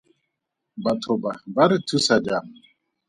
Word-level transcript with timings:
Batho 0.83 1.13
ba 1.21 1.33
ba 1.53 1.63
re 1.69 1.77
thusa 1.87 2.15
jang? 2.25 2.49